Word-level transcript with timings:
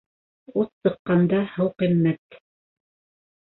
Ут 0.61 0.71
сыҡҡанда 0.87 1.43
һыу 1.53 1.71
ҡиммәт. 1.85 2.43